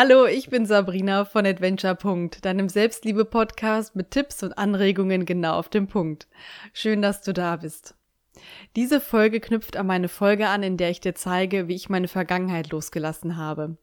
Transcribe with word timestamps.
Hallo, 0.00 0.26
ich 0.26 0.48
bin 0.48 0.64
Sabrina 0.64 1.24
von 1.24 1.44
Adventure. 1.44 1.98
deinem 2.40 2.68
Selbstliebe-Podcast 2.68 3.96
mit 3.96 4.12
Tipps 4.12 4.44
und 4.44 4.56
Anregungen 4.56 5.26
genau 5.26 5.54
auf 5.58 5.68
den 5.68 5.88
Punkt. 5.88 6.28
Schön, 6.72 7.02
dass 7.02 7.20
du 7.20 7.32
da 7.32 7.56
bist. 7.56 7.96
Diese 8.76 9.00
Folge 9.00 9.40
knüpft 9.40 9.76
an 9.76 9.88
meine 9.88 10.06
Folge 10.06 10.46
an, 10.46 10.62
in 10.62 10.76
der 10.76 10.90
ich 10.90 11.00
dir 11.00 11.16
zeige, 11.16 11.66
wie 11.66 11.74
ich 11.74 11.88
meine 11.88 12.06
Vergangenheit 12.06 12.70
losgelassen 12.70 13.36
habe. 13.36 13.76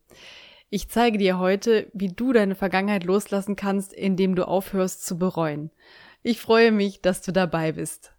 Ich 0.70 0.88
zeige 0.88 1.18
dir 1.18 1.38
heute, 1.38 1.88
wie 1.92 2.13
du 2.13 2.32
deine 2.32 2.56
Vergangenheit 2.56 3.04
loslassen 3.04 3.58
kannst, 3.58 3.92
indem 3.92 4.36
du 4.36 4.47
aufhörst 4.47 5.06
zu 5.06 5.18
bereuen. 5.18 5.70
Ich 6.24 6.40
freue 6.40 6.72
mich, 6.72 7.02
dass 7.02 7.24
du 7.24 7.34
dabei 7.34 7.74
bist. 7.74 8.13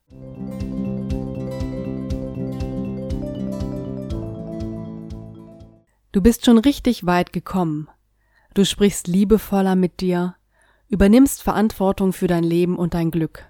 Du 6.16 6.22
bist 6.22 6.46
schon 6.46 6.56
richtig 6.56 7.04
weit 7.04 7.34
gekommen. 7.34 7.90
Du 8.54 8.64
sprichst 8.64 9.06
liebevoller 9.06 9.76
mit 9.76 10.00
dir, 10.00 10.34
übernimmst 10.88 11.42
Verantwortung 11.42 12.14
für 12.14 12.26
dein 12.26 12.42
Leben 12.42 12.78
und 12.78 12.94
dein 12.94 13.10
Glück. 13.10 13.44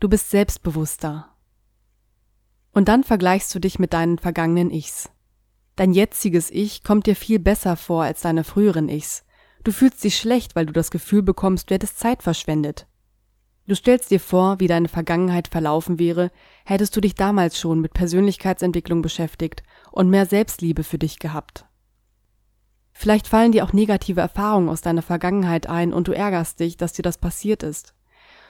Du 0.00 0.10
bist 0.10 0.28
selbstbewusster. 0.28 1.30
Und 2.72 2.88
dann 2.88 3.04
vergleichst 3.04 3.54
du 3.54 3.58
dich 3.58 3.78
mit 3.78 3.94
deinen 3.94 4.18
vergangenen 4.18 4.70
Ichs. 4.70 5.08
Dein 5.76 5.94
jetziges 5.94 6.50
Ich 6.50 6.84
kommt 6.84 7.06
dir 7.06 7.16
viel 7.16 7.38
besser 7.38 7.74
vor 7.74 8.02
als 8.02 8.20
deine 8.20 8.44
früheren 8.44 8.90
Ichs. 8.90 9.24
Du 9.62 9.72
fühlst 9.72 10.04
dich 10.04 10.18
schlecht, 10.18 10.54
weil 10.54 10.66
du 10.66 10.74
das 10.74 10.90
Gefühl 10.90 11.22
bekommst, 11.22 11.70
du 11.70 11.74
hättest 11.74 11.98
Zeit 11.98 12.22
verschwendet. 12.22 12.86
Du 13.66 13.74
stellst 13.74 14.10
dir 14.10 14.20
vor, 14.20 14.60
wie 14.60 14.68
deine 14.68 14.88
Vergangenheit 14.88 15.48
verlaufen 15.48 15.98
wäre, 15.98 16.30
hättest 16.66 16.94
du 16.94 17.00
dich 17.00 17.14
damals 17.14 17.58
schon 17.58 17.80
mit 17.80 17.94
Persönlichkeitsentwicklung 17.94 19.00
beschäftigt 19.00 19.62
und 19.90 20.10
mehr 20.10 20.26
Selbstliebe 20.26 20.84
für 20.84 20.98
dich 20.98 21.18
gehabt. 21.18 21.64
Vielleicht 22.96 23.26
fallen 23.26 23.52
dir 23.52 23.64
auch 23.64 23.72
negative 23.72 24.20
Erfahrungen 24.20 24.68
aus 24.68 24.80
deiner 24.80 25.02
Vergangenheit 25.02 25.66
ein 25.66 25.92
und 25.92 26.08
du 26.08 26.12
ärgerst 26.12 26.60
dich, 26.60 26.76
dass 26.76 26.92
dir 26.92 27.02
das 27.02 27.18
passiert 27.18 27.64
ist. 27.64 27.92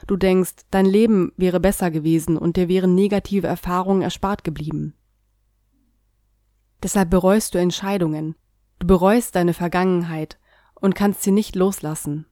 Du 0.07 0.17
denkst, 0.17 0.67
dein 0.71 0.85
Leben 0.85 1.33
wäre 1.39 1.61
besser 1.61 1.91
gewesen 1.91 2.37
und 2.37 2.57
dir 2.57 2.69
wären 2.69 2.95
negative 2.95 3.47
Erfahrungen 3.47 4.03
erspart 4.03 4.45
geblieben. 4.45 4.95
Deshalb 6.83 7.09
bereust 7.09 7.55
du 7.55 7.59
Entscheidungen. 7.59 8.37
Du 8.79 8.87
bereust 8.87 9.35
deine 9.35 9.55
Vergangenheit 9.55 10.39
und 10.75 10.95
kannst 10.95 11.23
sie 11.23 11.33
nicht 11.33 11.57
loslassen. 11.57 12.27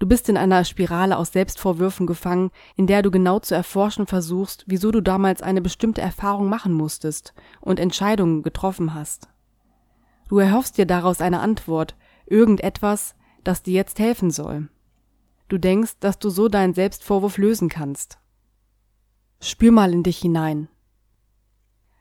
Du 0.00 0.08
bist 0.08 0.28
in 0.28 0.36
einer 0.36 0.64
Spirale 0.64 1.16
aus 1.16 1.32
Selbstvorwürfen 1.32 2.08
gefangen, 2.08 2.50
in 2.74 2.88
der 2.88 3.02
du 3.02 3.12
genau 3.12 3.38
zu 3.38 3.54
erforschen 3.54 4.08
versuchst, 4.08 4.64
wieso 4.66 4.90
du 4.90 5.00
damals 5.00 5.42
eine 5.42 5.62
bestimmte 5.62 6.00
Erfahrung 6.00 6.48
machen 6.48 6.72
musstest 6.72 7.32
und 7.60 7.78
Entscheidungen 7.78 8.42
getroffen 8.42 8.94
hast. 8.94 9.28
Du 10.28 10.38
erhoffst 10.38 10.76
dir 10.78 10.86
daraus 10.86 11.20
eine 11.20 11.40
Antwort, 11.40 11.96
irgendetwas, 12.26 13.14
das 13.44 13.62
dir 13.62 13.74
jetzt 13.74 13.98
helfen 13.98 14.30
soll. 14.30 14.68
Du 15.48 15.58
denkst, 15.58 15.98
dass 16.00 16.18
du 16.18 16.30
so 16.30 16.48
deinen 16.48 16.74
Selbstvorwurf 16.74 17.38
lösen 17.38 17.68
kannst. 17.68 18.18
Spür 19.40 19.70
mal 19.70 19.92
in 19.92 20.02
dich 20.02 20.18
hinein. 20.18 20.68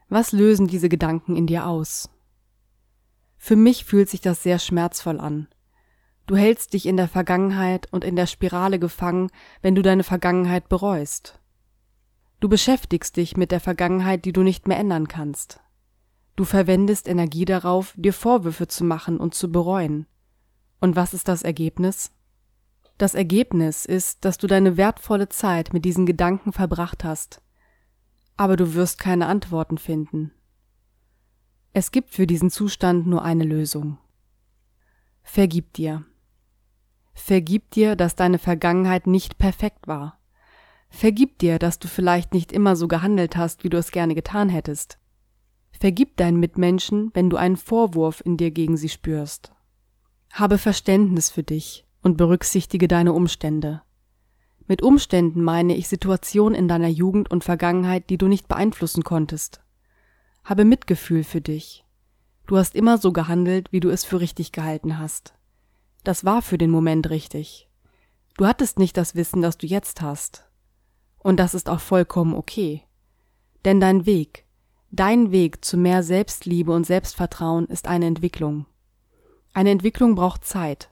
Was 0.09 0.31
lösen 0.31 0.67
diese 0.67 0.89
Gedanken 0.89 1.35
in 1.35 1.45
dir 1.45 1.67
aus? 1.67 2.09
Für 3.37 3.55
mich 3.55 3.85
fühlt 3.85 4.09
sich 4.09 4.21
das 4.21 4.41
sehr 4.41 4.57
schmerzvoll 4.57 5.19
an. 5.19 5.47
Du 6.25 6.35
hältst 6.35 6.73
dich 6.73 6.87
in 6.87 6.97
der 6.97 7.07
Vergangenheit 7.07 7.87
und 7.91 8.03
in 8.03 8.15
der 8.15 8.25
Spirale 8.25 8.79
gefangen, 8.79 9.29
wenn 9.61 9.75
du 9.75 9.83
deine 9.83 10.03
Vergangenheit 10.03 10.69
bereust. 10.69 11.39
Du 12.39 12.49
beschäftigst 12.49 13.17
dich 13.17 13.37
mit 13.37 13.51
der 13.51 13.59
Vergangenheit, 13.59 14.25
die 14.25 14.33
du 14.33 14.41
nicht 14.41 14.67
mehr 14.67 14.77
ändern 14.77 15.07
kannst. 15.07 15.59
Du 16.35 16.43
verwendest 16.43 17.07
Energie 17.07 17.45
darauf, 17.45 17.93
dir 17.95 18.13
Vorwürfe 18.13 18.67
zu 18.67 18.83
machen 18.83 19.17
und 19.17 19.33
zu 19.33 19.51
bereuen. 19.51 20.05
Und 20.81 20.95
was 20.95 21.13
ist 21.13 21.27
das 21.27 21.43
Ergebnis? 21.43 22.11
Das 22.97 23.13
Ergebnis 23.13 23.85
ist, 23.85 24.23
dass 24.25 24.37
du 24.37 24.47
deine 24.47 24.77
wertvolle 24.77 25.29
Zeit 25.29 25.73
mit 25.73 25.85
diesen 25.85 26.05
Gedanken 26.05 26.53
verbracht 26.53 27.03
hast, 27.03 27.41
aber 28.37 28.55
du 28.55 28.73
wirst 28.73 28.99
keine 28.99 29.27
Antworten 29.27 29.77
finden. 29.77 30.31
Es 31.73 31.91
gibt 31.91 32.11
für 32.11 32.25
diesen 32.25 32.49
Zustand 32.49 33.05
nur 33.05 33.23
eine 33.23 33.43
Lösung. 33.43 33.97
Vergib 35.23 35.73
dir. 35.73 36.05
Vergib 37.13 37.71
dir, 37.71 37.95
dass 37.95 38.15
deine 38.15 38.39
Vergangenheit 38.39 39.07
nicht 39.07 39.37
perfekt 39.37 39.87
war. 39.87 40.19
Vergib 40.89 41.39
dir, 41.39 41.59
dass 41.59 41.79
du 41.79 41.87
vielleicht 41.87 42.33
nicht 42.33 42.53
immer 42.53 42.75
so 42.75 42.87
gehandelt 42.87 43.35
hast, 43.35 43.63
wie 43.63 43.69
du 43.69 43.77
es 43.77 43.91
gerne 43.91 44.15
getan 44.15 44.47
hättest. 44.47 44.99
Vergib 45.85 46.17
deinen 46.17 46.39
Mitmenschen, 46.39 47.11
wenn 47.13 47.29
du 47.29 47.37
einen 47.37 47.57
Vorwurf 47.57 48.19
in 48.25 48.37
dir 48.37 48.49
gegen 48.49 48.75
sie 48.75 48.89
spürst. 48.89 49.51
Habe 50.33 50.57
Verständnis 50.57 51.29
für 51.29 51.43
dich 51.43 51.85
und 52.01 52.17
berücksichtige 52.17 52.87
deine 52.87 53.13
Umstände. 53.13 53.83
Mit 54.65 54.81
Umständen 54.81 55.43
meine 55.43 55.75
ich 55.75 55.87
Situationen 55.87 56.57
in 56.57 56.67
deiner 56.67 56.87
Jugend 56.87 57.29
und 57.29 57.43
Vergangenheit, 57.43 58.09
die 58.09 58.17
du 58.17 58.27
nicht 58.27 58.47
beeinflussen 58.47 59.03
konntest. 59.03 59.61
Habe 60.43 60.65
Mitgefühl 60.65 61.23
für 61.23 61.41
dich. 61.41 61.85
Du 62.47 62.57
hast 62.57 62.73
immer 62.73 62.97
so 62.97 63.13
gehandelt, 63.13 63.71
wie 63.71 63.79
du 63.79 63.89
es 63.89 64.05
für 64.05 64.19
richtig 64.19 64.51
gehalten 64.51 64.97
hast. 64.97 65.35
Das 66.03 66.25
war 66.25 66.41
für 66.41 66.57
den 66.57 66.71
Moment 66.71 67.11
richtig. 67.11 67.69
Du 68.37 68.47
hattest 68.47 68.79
nicht 68.79 68.97
das 68.97 69.13
Wissen, 69.13 69.43
das 69.43 69.59
du 69.59 69.67
jetzt 69.67 70.01
hast. 70.01 70.49
Und 71.19 71.39
das 71.39 71.53
ist 71.53 71.69
auch 71.69 71.79
vollkommen 71.79 72.33
okay. 72.33 72.81
Denn 73.65 73.79
dein 73.79 74.07
Weg, 74.07 74.44
Dein 74.91 75.31
Weg 75.31 75.65
zu 75.65 75.77
mehr 75.77 76.03
Selbstliebe 76.03 76.71
und 76.71 76.85
Selbstvertrauen 76.85 77.65
ist 77.65 77.87
eine 77.87 78.05
Entwicklung. 78.05 78.65
Eine 79.53 79.71
Entwicklung 79.71 80.15
braucht 80.15 80.45
Zeit. 80.45 80.89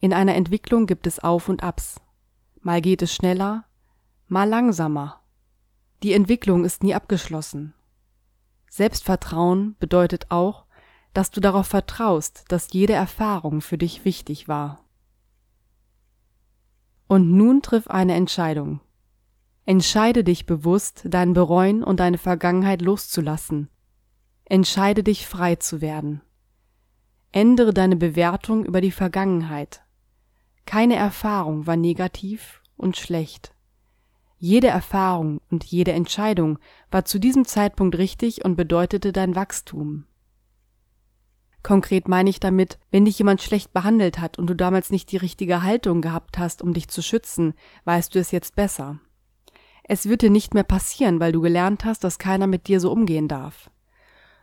In 0.00 0.12
einer 0.12 0.34
Entwicklung 0.34 0.86
gibt 0.86 1.06
es 1.06 1.20
Auf 1.20 1.48
und 1.48 1.62
Abs. 1.62 2.00
Mal 2.60 2.80
geht 2.80 3.02
es 3.02 3.14
schneller, 3.14 3.64
mal 4.28 4.48
langsamer. 4.48 5.20
Die 6.02 6.12
Entwicklung 6.12 6.64
ist 6.64 6.82
nie 6.82 6.94
abgeschlossen. 6.94 7.74
Selbstvertrauen 8.68 9.76
bedeutet 9.78 10.30
auch, 10.30 10.64
dass 11.12 11.30
du 11.30 11.40
darauf 11.40 11.66
vertraust, 11.66 12.44
dass 12.48 12.72
jede 12.72 12.94
Erfahrung 12.94 13.60
für 13.60 13.78
dich 13.78 14.04
wichtig 14.04 14.48
war. 14.48 14.84
Und 17.06 17.30
nun 17.30 17.62
triff 17.62 17.88
eine 17.88 18.14
Entscheidung. 18.14 18.80
Entscheide 19.64 20.24
dich 20.24 20.46
bewusst, 20.46 21.02
dein 21.04 21.34
Bereuen 21.34 21.84
und 21.84 22.00
deine 22.00 22.18
Vergangenheit 22.18 22.82
loszulassen. 22.82 23.68
Entscheide 24.44 25.04
dich 25.04 25.26
frei 25.26 25.56
zu 25.56 25.80
werden. 25.80 26.20
Ändere 27.30 27.72
deine 27.72 27.96
Bewertung 27.96 28.64
über 28.64 28.80
die 28.80 28.90
Vergangenheit. 28.90 29.82
Keine 30.66 30.96
Erfahrung 30.96 31.66
war 31.66 31.76
negativ 31.76 32.60
und 32.76 32.96
schlecht. 32.96 33.54
Jede 34.38 34.66
Erfahrung 34.66 35.40
und 35.50 35.64
jede 35.64 35.92
Entscheidung 35.92 36.58
war 36.90 37.04
zu 37.04 37.20
diesem 37.20 37.44
Zeitpunkt 37.44 37.96
richtig 37.96 38.44
und 38.44 38.56
bedeutete 38.56 39.12
dein 39.12 39.36
Wachstum. 39.36 40.06
Konkret 41.62 42.08
meine 42.08 42.28
ich 42.28 42.40
damit, 42.40 42.80
wenn 42.90 43.04
dich 43.04 43.18
jemand 43.18 43.40
schlecht 43.40 43.72
behandelt 43.72 44.18
hat 44.18 44.38
und 44.38 44.48
du 44.48 44.56
damals 44.56 44.90
nicht 44.90 45.12
die 45.12 45.16
richtige 45.16 45.62
Haltung 45.62 46.02
gehabt 46.02 46.38
hast, 46.38 46.60
um 46.60 46.74
dich 46.74 46.88
zu 46.88 47.02
schützen, 47.02 47.54
weißt 47.84 48.14
du 48.14 48.18
es 48.18 48.32
jetzt 48.32 48.56
besser. 48.56 48.98
Es 49.92 50.08
wird 50.08 50.22
dir 50.22 50.30
nicht 50.30 50.54
mehr 50.54 50.62
passieren, 50.62 51.20
weil 51.20 51.32
du 51.32 51.42
gelernt 51.42 51.84
hast, 51.84 52.02
dass 52.02 52.18
keiner 52.18 52.46
mit 52.46 52.66
dir 52.66 52.80
so 52.80 52.90
umgehen 52.90 53.28
darf. 53.28 53.70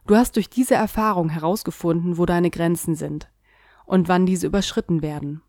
Du 0.06 0.16
hast 0.16 0.36
durch 0.36 0.48
diese 0.48 0.76
Erfahrung 0.76 1.30
herausgefunden, 1.30 2.20
wo 2.20 2.28
deine 2.28 2.52
Grenzen 2.52 2.94
sind 2.94 3.32
und 3.88 4.08
wann 4.08 4.28
diese 4.28 4.46
überschritten 4.46 5.02
werden. 5.02 5.42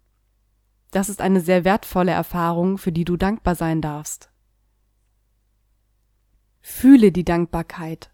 Das 0.91 1.11
ist 1.11 1.21
eine 1.21 1.43
sehr 1.43 1.67
wertvolle 1.67 2.13
Erfahrung, 2.13 2.79
für 2.79 2.93
die 2.93 3.05
du 3.05 3.19
dankbar 3.19 3.55
sein 3.57 3.83
darfst. 3.83 4.31
Fühle 6.63 7.13
die 7.13 7.27
Dankbarkeit. 7.27 8.11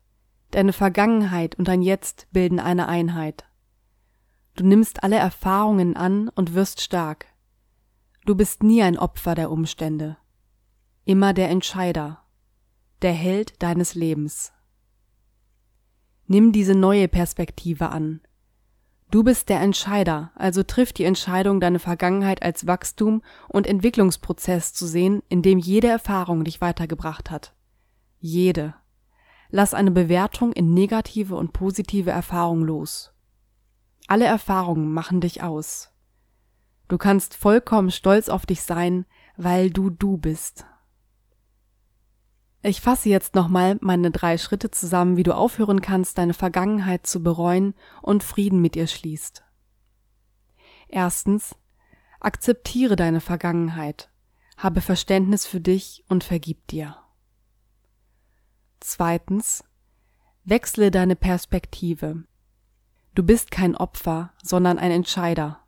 Deine 0.51 0.73
Vergangenheit 0.73 1.55
und 1.55 1.69
dein 1.69 1.83
Jetzt 1.83 2.27
bilden 2.33 2.59
eine 2.59 2.89
Einheit. 2.89 3.45
Du 4.57 4.67
nimmst 4.67 5.05
alle 5.05 5.19
Erfahrungen 5.19 5.97
an 5.97 6.31
und 6.31 6.53
wirst 6.53 6.81
stark. 6.81 7.27
Du 8.25 8.35
bist 8.35 8.65
nie 8.65 8.83
ein 8.83 8.99
Opfer 8.99 9.37
der 9.37 9.53
Umstände 9.53 10.17
immer 11.07 11.33
der 11.33 11.49
Entscheider, 11.51 12.19
der 13.01 13.13
Held 13.13 13.63
deines 13.63 13.95
Lebens. 13.95 14.53
Nimm 16.27 16.51
diese 16.51 16.75
neue 16.75 17.07
Perspektive 17.07 17.91
an. 17.91 18.21
Du 19.13 19.23
bist 19.23 19.49
der 19.49 19.61
Entscheider, 19.61 20.33
also 20.35 20.65
triff 20.65 20.93
die 20.93 21.05
Entscheidung, 21.05 21.61
deine 21.61 21.79
Vergangenheit 21.79 22.43
als 22.43 22.67
Wachstum 22.67 23.23
und 23.49 23.69
Entwicklungsprozess 23.69 24.75
zu 24.75 24.85
sehen, 24.85 25.23
in 25.29 25.43
dem 25.43 25.61
jede 25.61 25.87
Erfahrung 25.87 26.43
dich 26.43 26.61
weitergebracht 26.61 27.31
hat. 27.31 27.55
Jede. 28.19 28.75
Lass 29.49 29.75
eine 29.75 29.93
Bewertung 29.93 30.53
in 30.53 30.75
negative 30.75 31.37
und 31.37 31.53
positive 31.53 32.11
Erfahrungen 32.11 32.65
los. 32.65 33.13
Alle 34.09 34.25
Erfahrungen 34.25 34.93
machen 34.93 35.21
dich 35.21 35.41
aus. 35.41 35.93
Du 36.89 36.99
kannst 36.99 37.35
vollkommen 37.35 37.93
stolz 37.93 38.29
auf 38.29 38.45
dich 38.45 38.63
sein, 38.63 39.07
weil 39.37 39.71
du 39.71 39.91
du 39.91 40.17
bist. 40.17 40.67
Ich 42.67 42.81
fasse 42.81 43.09
jetzt 43.09 43.37
nochmal 43.37 43.79
meine 43.81 44.11
drei 44.11 44.39
Schritte 44.39 44.73
zusammen, 44.73 45.17
wie 45.17 45.23
du 45.23 45.37
aufhören 45.37 45.81
kannst, 45.83 46.19
deine 46.19 46.35
Vergangenheit 46.35 47.07
zu 47.07 47.23
bereuen 47.23 47.75
und 48.03 48.25
Frieden 48.25 48.61
mit 48.61 48.75
ihr 48.75 48.89
schließt. 48.89 49.45
Erstens, 50.89 51.55
akzeptiere 52.19 52.97
deine 52.97 53.21
Vergangenheit, 53.21 54.11
habe 54.57 54.81
Verständnis 54.81 55.47
für 55.47 55.61
dich 55.61 56.05
und 56.09 56.25
vergib 56.25 56.67
dir. 56.67 56.97
Zweitens, 58.81 59.63
wechsle 60.43 60.91
deine 60.91 61.15
Perspektive. 61.15 62.25
Du 63.15 63.23
bist 63.23 63.53
kein 63.53 63.77
Opfer, 63.77 64.33
sondern 64.43 64.81
ein 64.81 64.91
Entscheider. 64.91 65.61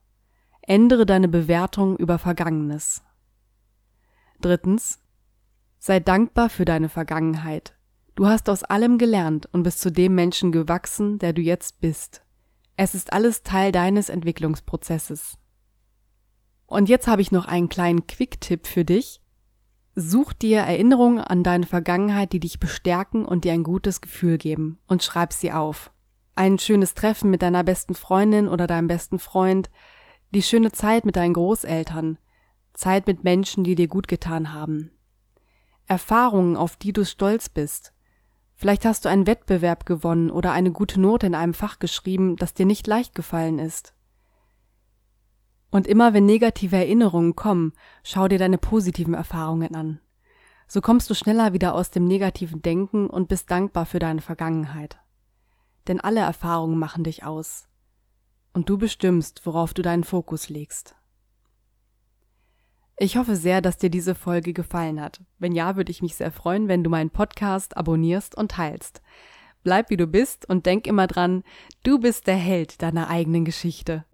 Ändere 0.62 1.06
deine 1.06 1.29
Bewertung 1.29 1.97
über 1.97 2.19
Vergangenes. 2.19 3.05
Drittens, 4.41 4.99
sei 5.79 6.01
dankbar 6.01 6.49
für 6.49 6.65
deine 6.65 6.89
Vergangenheit. 6.89 7.75
Du 8.15 8.27
hast 8.27 8.49
aus 8.51 8.65
allem 8.65 8.99
gelernt 8.99 9.49
und 9.53 9.63
bist 9.63 9.81
zu 9.81 9.93
dem 9.93 10.15
Menschen 10.15 10.51
gewachsen, 10.51 11.19
der 11.19 11.33
du 11.33 11.41
jetzt 11.41 11.81
bist. 11.81 12.23
Es 12.77 12.95
ist 12.95 13.13
alles 13.13 13.43
Teil 13.43 13.73
deines 13.73 14.09
Entwicklungsprozesses. 14.09 15.39
Und 16.67 16.89
jetzt 16.89 17.07
habe 17.07 17.23
ich 17.23 17.33
noch 17.33 17.47
einen 17.47 17.69
kleinen 17.69 18.07
Quick-Tipp 18.07 18.67
für 18.67 18.85
dich. 18.85 19.21
Such 19.95 20.33
dir 20.33 20.61
Erinnerungen 20.61 21.19
an 21.19 21.43
deine 21.43 21.67
Vergangenheit, 21.67 22.33
die 22.33 22.41
dich 22.41 22.61
bestärken 22.61 23.25
und 23.25 23.45
dir 23.45 23.53
ein 23.53 23.65
gutes 23.65 24.01
Gefühl 24.01 24.39
geben 24.39 24.79
und 24.87 25.03
schreib 25.03 25.33
sie 25.33 25.51
auf. 25.51 25.91
Ein 26.35 26.59
schönes 26.59 26.95
Treffen 26.95 27.31
mit 27.31 27.43
deiner 27.43 27.65
besten 27.65 27.95
Freundin 27.95 28.49
oder 28.49 28.67
deinem 28.67 28.87
besten 28.87 29.19
Freund, 29.19 29.71
die 30.31 30.43
schöne 30.43 30.71
Zeit 30.71 31.05
mit 31.05 31.17
deinen 31.17 31.35
Großeltern, 31.35 32.19
Zeit 32.75 33.07
mit 33.07 33.25
Menschen, 33.25 33.65
die 33.65 33.75
dir 33.75 33.89
gut 33.89 34.07
getan 34.07 34.53
haben. 34.53 34.93
Erfahrungen, 35.88 36.56
auf 36.56 36.76
die 36.76 36.93
du 36.93 37.05
stolz 37.05 37.49
bist. 37.49 37.93
Vielleicht 38.55 38.85
hast 38.85 39.05
du 39.05 39.08
einen 39.08 39.26
Wettbewerb 39.26 39.87
gewonnen 39.87 40.31
oder 40.31 40.52
eine 40.52 40.73
gute 40.73 41.00
Note 41.00 41.26
in 41.26 41.35
einem 41.35 41.55
Fach 41.55 41.79
geschrieben, 41.79 42.37
das 42.37 42.55
dir 42.55 42.67
nicht 42.67 42.87
leicht 42.87 43.14
gefallen 43.14 43.58
ist. 43.58 43.94
Und 45.70 45.87
immer 45.87 46.14
wenn 46.14 46.26
negative 46.26 46.76
Erinnerungen 46.76 47.37
kommen, 47.37 47.73
schau 48.02 48.29
dir 48.29 48.38
deine 48.38 48.58
positiven 48.58 49.14
Erfahrungen 49.14 49.75
an. 49.75 50.00
So 50.67 50.81
kommst 50.81 51.08
du 51.08 51.14
schneller 51.14 51.52
wieder 51.52 51.75
aus 51.75 51.91
dem 51.91 52.06
negativen 52.06 52.61
Denken 52.61 53.08
und 53.08 53.29
bist 53.29 53.50
dankbar 53.50 53.87
für 53.87 53.99
deine 53.99 54.20
Vergangenheit. 54.20 54.99
Denn 55.87 56.00
alle 56.00 56.20
Erfahrungen 56.20 56.79
machen 56.79 57.05
dich 57.05 57.25
aus. 57.25 57.69
Und 58.52 58.69
du 58.69 58.76
bestimmst, 58.76 59.46
worauf 59.46 59.73
du 59.73 59.82
deinen 59.82 60.05
Fokus 60.05 60.49
legst. 60.49 60.94
Ich 63.00 63.17
hoffe 63.17 63.37
sehr, 63.37 63.61
dass 63.61 63.79
dir 63.79 63.91
diese 63.91 64.17
Folge 64.17 64.53
gefallen 64.53 65.00
hat. 65.00 65.21
Wenn 65.39 65.53
ja, 65.53 65.77
würde 65.77 65.93
ich 65.93 66.03
mich 66.03 66.17
sehr 66.17 66.33
freuen, 66.33 66.67
wenn 66.67 66.83
du 66.83 66.91
meinen 66.91 67.11
Podcast 67.11 67.77
abonnierst 67.77 68.35
und 68.35 68.50
teilst. 68.50 69.03
Bleib 69.62 69.91
wie 69.91 69.97
du 69.97 70.09
bist 70.09 70.49
und 70.49 70.67
denk 70.67 70.85
immer 70.89 71.06
dran, 71.06 71.45
du 71.85 72.00
bist 72.00 72.27
der 72.27 72.37
Held 72.37 72.83
deiner 72.83 73.09
eigenen 73.09 73.45
Geschichte. 73.45 74.05